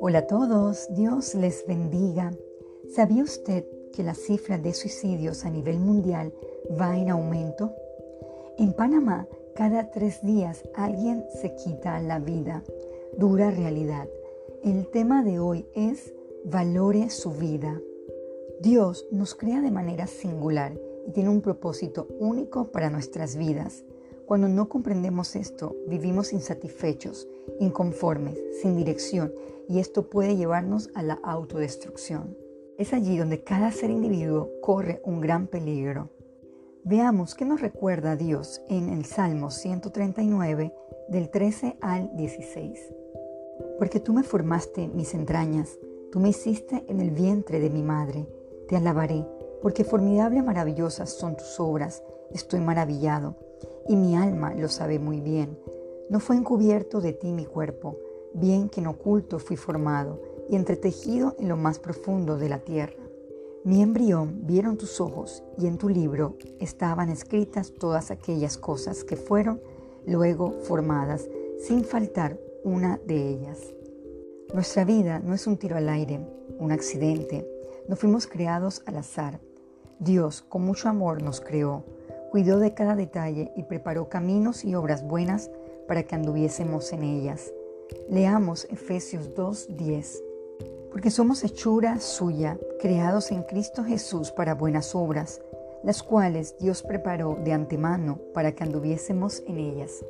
Hola 0.00 0.20
a 0.20 0.26
todos, 0.26 0.86
Dios 0.94 1.34
les 1.34 1.66
bendiga. 1.66 2.32
¿Sabía 2.94 3.22
usted 3.22 3.64
que 3.92 4.02
la 4.02 4.14
cifra 4.14 4.58
de 4.58 4.72
suicidios 4.72 5.44
a 5.44 5.50
nivel 5.50 5.78
mundial 5.78 6.32
va 6.80 6.96
en 6.96 7.10
aumento? 7.10 7.72
En 8.58 8.72
Panamá, 8.72 9.28
cada 9.54 9.90
tres 9.90 10.22
días 10.22 10.62
alguien 10.74 11.24
se 11.40 11.54
quita 11.54 12.00
la 12.00 12.18
vida. 12.18 12.62
Dura 13.18 13.50
realidad. 13.50 14.08
El 14.62 14.88
tema 14.88 15.22
de 15.22 15.38
hoy 15.38 15.66
es 15.74 16.14
valore 16.44 17.10
su 17.10 17.32
vida. 17.32 17.80
Dios 18.60 19.06
nos 19.10 19.34
crea 19.34 19.60
de 19.60 19.70
manera 19.70 20.06
singular 20.06 20.72
y 21.06 21.12
tiene 21.12 21.28
un 21.28 21.42
propósito 21.42 22.08
único 22.18 22.72
para 22.72 22.88
nuestras 22.90 23.36
vidas. 23.36 23.84
Cuando 24.26 24.48
no 24.48 24.70
comprendemos 24.70 25.36
esto, 25.36 25.76
vivimos 25.86 26.32
insatisfechos, 26.32 27.28
inconformes, 27.60 28.38
sin 28.62 28.74
dirección 28.74 29.32
y 29.68 29.80
esto 29.80 30.08
puede 30.08 30.36
llevarnos 30.36 30.90
a 30.94 31.02
la 31.02 31.14
autodestrucción. 31.22 32.34
Es 32.78 32.94
allí 32.94 33.18
donde 33.18 33.44
cada 33.44 33.70
ser 33.70 33.90
individuo 33.90 34.50
corre 34.62 35.02
un 35.04 35.20
gran 35.20 35.46
peligro. 35.46 36.08
Veamos 36.84 37.34
qué 37.34 37.44
nos 37.44 37.60
recuerda 37.60 38.16
Dios 38.16 38.62
en 38.68 38.88
el 38.88 39.04
Salmo 39.04 39.50
139 39.50 40.72
del 41.08 41.28
13 41.28 41.76
al 41.82 42.16
16. 42.16 42.80
Porque 43.78 44.00
tú 44.00 44.14
me 44.14 44.22
formaste 44.22 44.88
mis 44.88 45.12
entrañas, 45.12 45.78
tú 46.10 46.18
me 46.18 46.30
hiciste 46.30 46.84
en 46.88 47.00
el 47.00 47.10
vientre 47.10 47.60
de 47.60 47.68
mi 47.68 47.82
madre, 47.82 48.26
te 48.68 48.76
alabaré, 48.76 49.26
porque 49.60 49.84
formidable 49.84 50.38
y 50.38 50.42
maravillosas 50.42 51.10
son 51.10 51.36
tus 51.36 51.60
obras, 51.60 52.02
estoy 52.32 52.60
maravillado 52.60 53.36
y 53.88 53.96
mi 53.96 54.16
alma 54.16 54.54
lo 54.54 54.68
sabe 54.68 54.98
muy 54.98 55.20
bien. 55.20 55.58
No 56.10 56.20
fue 56.20 56.36
encubierto 56.36 57.00
de 57.00 57.12
ti 57.12 57.32
mi 57.32 57.46
cuerpo, 57.46 57.96
bien 58.34 58.68
que 58.68 58.80
en 58.80 58.88
oculto 58.88 59.38
fui 59.38 59.56
formado 59.56 60.20
y 60.48 60.56
entretejido 60.56 61.34
en 61.38 61.48
lo 61.48 61.56
más 61.56 61.78
profundo 61.78 62.36
de 62.36 62.48
la 62.48 62.58
tierra. 62.58 63.02
Mi 63.64 63.80
embrión 63.80 64.46
vieron 64.46 64.76
tus 64.76 65.00
ojos 65.00 65.42
y 65.56 65.66
en 65.66 65.78
tu 65.78 65.88
libro 65.88 66.36
estaban 66.60 67.08
escritas 67.08 67.72
todas 67.72 68.10
aquellas 68.10 68.58
cosas 68.58 69.04
que 69.04 69.16
fueron 69.16 69.62
luego 70.06 70.52
formadas, 70.64 71.28
sin 71.58 71.84
faltar 71.84 72.38
una 72.62 73.00
de 73.06 73.28
ellas. 73.28 73.74
Nuestra 74.52 74.84
vida 74.84 75.18
no 75.20 75.32
es 75.32 75.46
un 75.46 75.56
tiro 75.56 75.76
al 75.76 75.88
aire, 75.88 76.20
un 76.58 76.72
accidente, 76.72 77.48
no 77.88 77.96
fuimos 77.96 78.26
creados 78.26 78.82
al 78.84 78.98
azar. 78.98 79.40
Dios 79.98 80.42
con 80.42 80.62
mucho 80.62 80.88
amor 80.88 81.22
nos 81.22 81.40
creó 81.40 81.84
cuidó 82.34 82.58
de 82.58 82.74
cada 82.74 82.96
detalle 82.96 83.52
y 83.54 83.62
preparó 83.62 84.08
caminos 84.08 84.64
y 84.64 84.74
obras 84.74 85.06
buenas 85.06 85.52
para 85.86 86.02
que 86.02 86.16
anduviésemos 86.16 86.92
en 86.92 87.04
ellas. 87.04 87.54
Leamos 88.10 88.66
Efesios 88.70 89.36
2:10. 89.36 90.20
Porque 90.90 91.12
somos 91.12 91.44
hechura 91.44 92.00
suya, 92.00 92.58
creados 92.80 93.30
en 93.30 93.44
Cristo 93.44 93.84
Jesús 93.84 94.32
para 94.32 94.56
buenas 94.56 94.96
obras, 94.96 95.42
las 95.84 96.02
cuales 96.02 96.56
Dios 96.58 96.82
preparó 96.82 97.38
de 97.44 97.52
antemano 97.52 98.18
para 98.34 98.50
que 98.50 98.64
anduviésemos 98.64 99.44
en 99.46 99.58
ellas. 99.58 100.04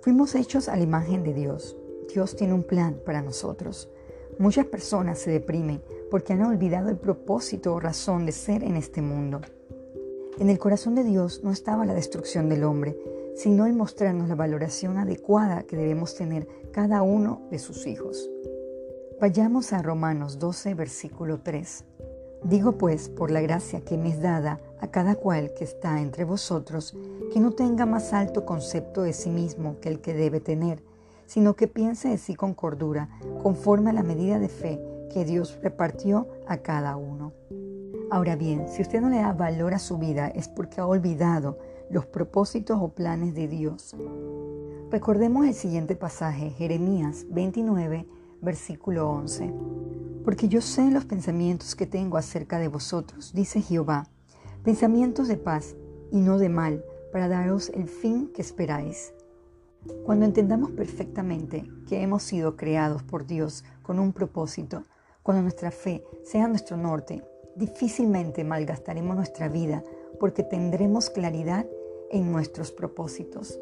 Fuimos 0.00 0.36
hechos 0.36 0.68
a 0.68 0.76
la 0.76 0.84
imagen 0.84 1.24
de 1.24 1.34
Dios. 1.34 1.76
Dios 2.14 2.36
tiene 2.36 2.54
un 2.54 2.62
plan 2.62 3.00
para 3.04 3.20
nosotros. 3.20 3.90
Muchas 4.38 4.66
personas 4.66 5.18
se 5.18 5.32
deprimen 5.32 5.82
porque 6.08 6.34
han 6.34 6.44
olvidado 6.44 6.88
el 6.88 6.98
propósito 6.98 7.74
o 7.74 7.80
razón 7.80 8.26
de 8.26 8.30
ser 8.30 8.62
en 8.62 8.76
este 8.76 9.02
mundo. 9.02 9.40
En 10.38 10.48
el 10.48 10.58
corazón 10.58 10.94
de 10.94 11.04
Dios 11.04 11.42
no 11.44 11.50
estaba 11.50 11.84
la 11.84 11.94
destrucción 11.94 12.48
del 12.48 12.64
hombre, 12.64 12.96
sino 13.36 13.66
el 13.66 13.74
mostrarnos 13.74 14.28
la 14.28 14.34
valoración 14.34 14.96
adecuada 14.96 15.64
que 15.64 15.76
debemos 15.76 16.14
tener 16.14 16.48
cada 16.72 17.02
uno 17.02 17.42
de 17.50 17.58
sus 17.58 17.86
hijos. 17.86 18.30
Vayamos 19.20 19.72
a 19.72 19.82
Romanos 19.82 20.38
12, 20.38 20.74
versículo 20.74 21.40
3. 21.40 21.84
Digo 22.44 22.72
pues, 22.78 23.10
por 23.10 23.30
la 23.30 23.42
gracia 23.42 23.82
que 23.82 23.98
me 23.98 24.08
es 24.08 24.22
dada 24.22 24.58
a 24.80 24.90
cada 24.90 25.16
cual 25.16 25.52
que 25.56 25.64
está 25.64 26.00
entre 26.00 26.24
vosotros, 26.24 26.96
que 27.32 27.38
no 27.38 27.52
tenga 27.52 27.84
más 27.84 28.12
alto 28.14 28.46
concepto 28.46 29.02
de 29.02 29.12
sí 29.12 29.30
mismo 29.30 29.78
que 29.80 29.90
el 29.90 30.00
que 30.00 30.14
debe 30.14 30.40
tener, 30.40 30.82
sino 31.26 31.54
que 31.54 31.68
piense 31.68 32.08
de 32.08 32.18
sí 32.18 32.34
con 32.34 32.54
cordura, 32.54 33.10
conforme 33.42 33.90
a 33.90 33.92
la 33.92 34.02
medida 34.02 34.38
de 34.38 34.48
fe 34.48 34.80
que 35.12 35.24
Dios 35.24 35.58
repartió 35.62 36.26
a 36.48 36.58
cada 36.58 36.96
uno. 36.96 37.32
Ahora 38.12 38.36
bien, 38.36 38.68
si 38.68 38.82
usted 38.82 39.00
no 39.00 39.08
le 39.08 39.22
da 39.22 39.32
valor 39.32 39.72
a 39.72 39.78
su 39.78 39.96
vida 39.96 40.28
es 40.28 40.46
porque 40.46 40.82
ha 40.82 40.86
olvidado 40.86 41.58
los 41.88 42.04
propósitos 42.04 42.78
o 42.78 42.88
planes 42.88 43.34
de 43.34 43.48
Dios. 43.48 43.96
Recordemos 44.90 45.46
el 45.46 45.54
siguiente 45.54 45.96
pasaje, 45.96 46.50
Jeremías 46.50 47.24
29, 47.30 48.06
versículo 48.42 49.08
11. 49.08 49.54
Porque 50.26 50.46
yo 50.48 50.60
sé 50.60 50.90
los 50.90 51.06
pensamientos 51.06 51.74
que 51.74 51.86
tengo 51.86 52.18
acerca 52.18 52.58
de 52.58 52.68
vosotros, 52.68 53.32
dice 53.32 53.62
Jehová, 53.62 54.06
pensamientos 54.62 55.26
de 55.26 55.38
paz 55.38 55.74
y 56.10 56.20
no 56.20 56.36
de 56.36 56.50
mal, 56.50 56.84
para 57.12 57.28
daros 57.28 57.70
el 57.70 57.88
fin 57.88 58.30
que 58.34 58.42
esperáis. 58.42 59.14
Cuando 60.04 60.26
entendamos 60.26 60.70
perfectamente 60.72 61.64
que 61.88 62.02
hemos 62.02 62.22
sido 62.22 62.56
creados 62.58 63.02
por 63.02 63.26
Dios 63.26 63.64
con 63.82 63.98
un 63.98 64.12
propósito, 64.12 64.84
cuando 65.22 65.40
nuestra 65.40 65.70
fe 65.70 66.04
sea 66.24 66.46
nuestro 66.46 66.76
norte 66.76 67.22
difícilmente 67.56 68.44
malgastaremos 68.44 69.16
nuestra 69.16 69.48
vida 69.48 69.84
porque 70.18 70.42
tendremos 70.42 71.10
claridad 71.10 71.66
en 72.10 72.30
nuestros 72.30 72.72
propósitos. 72.72 73.58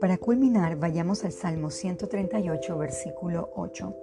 Para 0.00 0.18
culminar, 0.18 0.76
vayamos 0.76 1.24
al 1.24 1.32
Salmo 1.32 1.70
138, 1.70 2.78
versículo 2.78 3.50
8. 3.56 3.96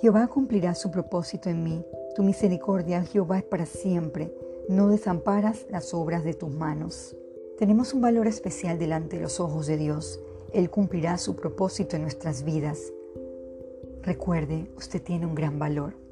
Jehová 0.00 0.26
cumplirá 0.26 0.74
su 0.74 0.90
propósito 0.90 1.48
en 1.48 1.62
mí. 1.62 1.84
Tu 2.16 2.22
misericordia, 2.22 3.04
Jehová, 3.04 3.38
es 3.38 3.44
para 3.44 3.64
siempre. 3.64 4.34
No 4.68 4.88
desamparas 4.88 5.66
las 5.70 5.94
obras 5.94 6.24
de 6.24 6.34
tus 6.34 6.50
manos. 6.50 7.16
Tenemos 7.58 7.94
un 7.94 8.00
valor 8.00 8.26
especial 8.26 8.78
delante 8.78 9.16
de 9.16 9.22
los 9.22 9.38
ojos 9.38 9.66
de 9.66 9.76
Dios. 9.76 10.20
Él 10.52 10.68
cumplirá 10.68 11.16
su 11.16 11.36
propósito 11.36 11.96
en 11.96 12.02
nuestras 12.02 12.42
vidas. 12.42 12.92
Recuerde, 14.02 14.70
usted 14.76 15.00
tiene 15.00 15.26
un 15.26 15.34
gran 15.34 15.58
valor. 15.58 16.05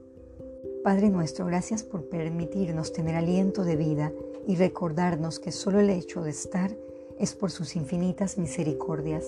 Padre 0.85 1.09
nuestro, 1.09 1.47
gracias 1.47 1.83
por 1.83 2.11
permitirnos 2.11 2.93
tener 2.93 3.17
aliento 3.17 3.65
de 3.65 3.75
vida 3.75 4.13
y 4.47 4.57
recordarnos 4.57 5.39
que 5.39 5.51
solo 5.51 5.81
el 5.81 5.89
hecho 5.89 6.23
de 6.23 6.29
estar 6.29 6.77
es 7.19 7.35
por 7.35 7.51
sus 7.51 7.75
infinitas 7.75 8.37
misericordias. 8.37 9.25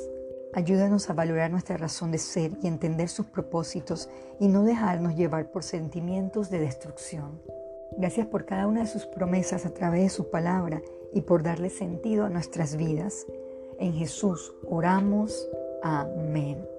Ayúdanos 0.52 1.08
a 1.08 1.14
valorar 1.14 1.50
nuestra 1.50 1.78
razón 1.78 2.10
de 2.10 2.18
ser 2.18 2.52
y 2.62 2.66
entender 2.66 3.08
sus 3.08 3.24
propósitos 3.24 4.10
y 4.38 4.48
no 4.48 4.64
dejarnos 4.64 5.16
llevar 5.16 5.50
por 5.50 5.64
sentimientos 5.64 6.50
de 6.50 6.58
destrucción. 6.58 7.40
Gracias 7.96 8.26
por 8.26 8.44
cada 8.44 8.66
una 8.66 8.82
de 8.82 8.88
sus 8.88 9.06
promesas 9.06 9.64
a 9.64 9.70
través 9.72 10.02
de 10.02 10.10
su 10.10 10.28
palabra 10.28 10.82
y 11.14 11.22
por 11.22 11.42
darle 11.42 11.70
sentido 11.70 12.26
a 12.26 12.28
nuestras 12.28 12.76
vidas. 12.76 13.26
En 13.78 13.94
Jesús 13.94 14.52
oramos. 14.68 15.48
Amén. 15.82 16.75